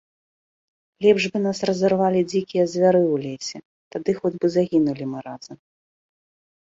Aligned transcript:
-Лепш 1.05 1.23
бы 1.33 1.37
нас 1.47 1.59
разарвалі 1.69 2.21
дзікія 2.31 2.63
звяры 2.73 3.01
ў 3.11 3.15
лесе, 3.25 3.57
тады 3.97 4.11
хоць 4.21 4.31
бы 4.39 4.47
загінулі 4.55 5.03
мы 5.11 5.19
разам 5.27 5.57